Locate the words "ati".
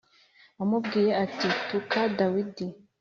1.25-1.47